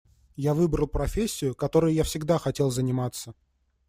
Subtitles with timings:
[0.37, 3.35] Я выбрал профессию, которой я всегда хотел заниматься.